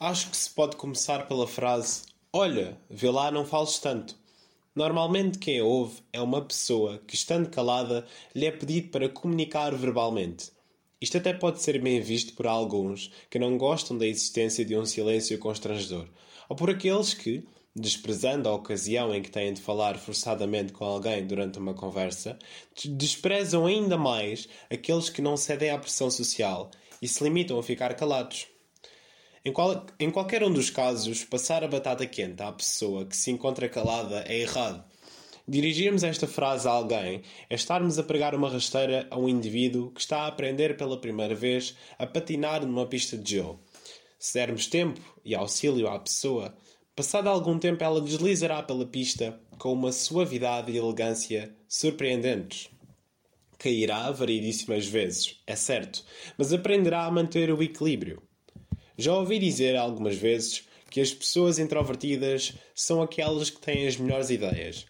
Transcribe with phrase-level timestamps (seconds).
[0.00, 4.16] Acho que se pode começar pela frase: Olha, vê lá, não fales tanto.
[4.74, 8.04] Normalmente quem ouve é uma pessoa que, estando calada,
[8.34, 10.50] lhe é pedido para comunicar verbalmente.
[11.00, 14.84] Isto até pode ser bem visto por alguns que não gostam da existência de um
[14.84, 16.08] silêncio constrangedor,
[16.48, 21.24] ou por aqueles que, desprezando a ocasião em que têm de falar forçadamente com alguém
[21.24, 22.36] durante uma conversa,
[22.84, 26.70] desprezam ainda mais aqueles que não cedem à pressão social
[27.00, 28.53] e se limitam a ficar calados.
[29.46, 33.30] Em, qual, em qualquer um dos casos, passar a batata quente à pessoa que se
[33.30, 34.82] encontra calada é errado.
[35.46, 40.00] Dirigirmos esta frase a alguém é estarmos a pregar uma rasteira a um indivíduo que
[40.00, 43.60] está a aprender pela primeira vez a patinar numa pista de gelo.
[44.18, 46.56] Se dermos tempo e auxílio à pessoa,
[46.96, 52.70] passado algum tempo ela deslizará pela pista com uma suavidade e elegância surpreendentes.
[53.58, 56.02] Cairá variedíssimas vezes, é certo,
[56.38, 58.22] mas aprenderá a manter o equilíbrio.
[58.96, 64.30] Já ouvi dizer algumas vezes que as pessoas introvertidas são aquelas que têm as melhores
[64.30, 64.86] ideias.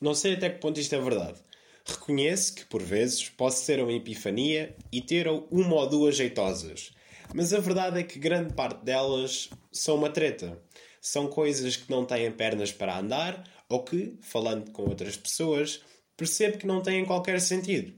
[0.00, 1.38] Não sei até que ponto isto é verdade.
[1.84, 6.92] Reconheço que, por vezes, posso ter uma epifania e ter uma ou duas jeitosas.
[7.34, 10.58] Mas a verdade é que grande parte delas são uma treta.
[10.98, 15.82] São coisas que não têm pernas para andar ou que, falando com outras pessoas,
[16.16, 17.92] percebo que não têm qualquer sentido.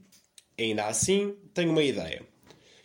[0.59, 2.34] Ainda assim, tenho uma ideia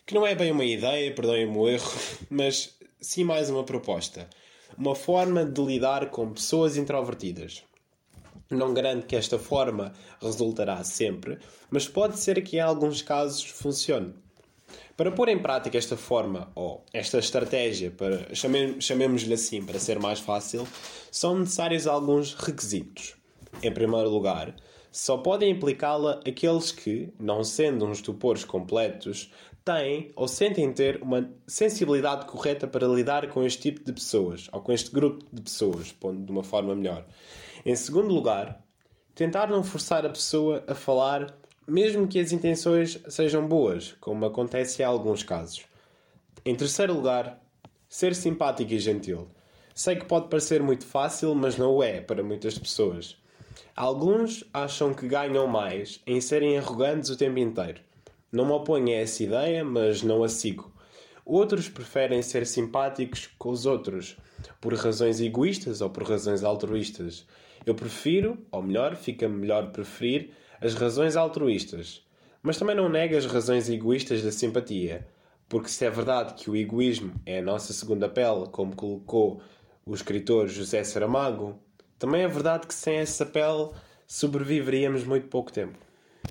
[0.05, 1.91] que não é bem uma ideia, perdoem-me o erro,
[2.29, 4.29] mas sim mais uma proposta.
[4.77, 7.63] Uma forma de lidar com pessoas introvertidas.
[8.49, 14.13] Não garanto que esta forma resultará sempre, mas pode ser que em alguns casos funcione.
[14.97, 18.27] Para pôr em prática esta forma, ou esta estratégia, para
[18.79, 20.67] chamemos-lhe assim para ser mais fácil,
[21.11, 23.15] são necessários alguns requisitos.
[23.63, 24.55] Em primeiro lugar,
[24.91, 29.31] só podem implicá-la aqueles que, não sendo uns estupores completos,
[29.63, 34.59] têm ou sentem ter uma sensibilidade correta para lidar com este tipo de pessoas, ou
[34.59, 37.05] com este grupo de pessoas, pondo de uma forma melhor.
[37.65, 38.61] Em segundo lugar,
[39.15, 41.37] tentar não forçar a pessoa a falar,
[41.67, 45.63] mesmo que as intenções sejam boas, como acontece em alguns casos.
[46.43, 47.39] Em terceiro lugar,
[47.87, 49.29] ser simpático e gentil.
[49.73, 53.17] Sei que pode parecer muito fácil, mas não o é para muitas pessoas.
[53.75, 57.81] Alguns acham que ganham mais em serem arrogantes o tempo inteiro.
[58.31, 60.71] Não me oponho a essa ideia, mas não a sigo.
[61.25, 64.17] Outros preferem ser simpáticos com os outros,
[64.59, 67.25] por razões egoístas ou por razões altruístas.
[67.65, 72.03] Eu prefiro, ou melhor, fica melhor preferir, as razões altruístas.
[72.41, 75.07] Mas também não nego as razões egoístas da simpatia,
[75.47, 79.41] porque se é verdade que o egoísmo é a nossa segunda pele, como colocou
[79.85, 81.59] o escritor José Saramago,
[82.01, 83.69] também é verdade que sem essa pele
[84.07, 85.77] sobreviveríamos muito pouco tempo.